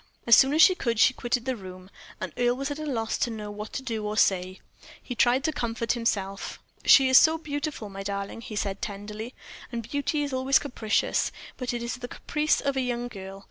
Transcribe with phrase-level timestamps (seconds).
[0.25, 3.19] As soon as she could she quitted the room, and Earle was at a loss
[3.19, 4.59] to know what to do or say.
[4.99, 6.57] He tried to comfort himself.
[6.83, 9.35] "She is so beautiful, my darling," he said, tenderly,
[9.71, 11.27] "and beauty is always capricious;
[11.59, 13.39] it is but the caprice of a young girl.